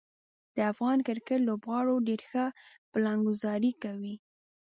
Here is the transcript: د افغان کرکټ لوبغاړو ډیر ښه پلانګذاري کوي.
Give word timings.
د 0.55 0.57
افغان 0.71 0.97
کرکټ 1.07 1.39
لوبغاړو 1.47 1.95
ډیر 2.07 2.21
ښه 2.29 2.45
پلانګذاري 2.91 3.71
کوي. 3.83 4.15